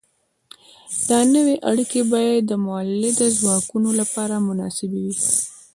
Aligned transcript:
دا 1.09 1.19
نوې 1.33 1.55
اړیکې 1.69 2.01
باید 2.13 2.41
د 2.47 2.53
مؤلده 2.65 3.27
ځواکونو 3.39 3.89
لپاره 3.99 4.35
مناسبې 4.47 5.01
وي. 5.07 5.27